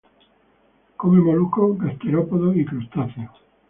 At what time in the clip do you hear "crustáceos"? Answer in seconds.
2.65-3.29